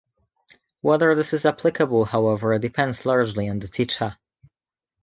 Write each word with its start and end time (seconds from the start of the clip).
Whether 0.81 1.13
this 1.13 1.31
is 1.31 1.45
applicable, 1.45 2.05
however, 2.05 2.57
depends 2.57 3.05
largely 3.05 3.47
on 3.47 3.59
the 3.59 3.67
teacher. 3.67 4.17